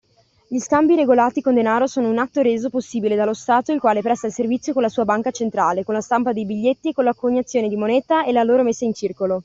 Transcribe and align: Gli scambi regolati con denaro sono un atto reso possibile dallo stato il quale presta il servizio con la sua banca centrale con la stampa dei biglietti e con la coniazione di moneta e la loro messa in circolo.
Gli 0.47 0.57
scambi 0.57 0.95
regolati 0.95 1.41
con 1.41 1.53
denaro 1.53 1.85
sono 1.85 2.09
un 2.09 2.17
atto 2.17 2.41
reso 2.41 2.71
possibile 2.71 3.15
dallo 3.15 3.35
stato 3.35 3.71
il 3.71 3.79
quale 3.79 4.01
presta 4.01 4.25
il 4.25 4.33
servizio 4.33 4.73
con 4.73 4.81
la 4.81 4.89
sua 4.89 5.05
banca 5.05 5.29
centrale 5.29 5.83
con 5.83 5.93
la 5.93 6.01
stampa 6.01 6.33
dei 6.33 6.43
biglietti 6.45 6.89
e 6.89 6.93
con 6.93 7.03
la 7.03 7.13
coniazione 7.13 7.67
di 7.69 7.75
moneta 7.75 8.25
e 8.25 8.31
la 8.31 8.41
loro 8.43 8.63
messa 8.63 8.83
in 8.83 8.95
circolo. 8.95 9.39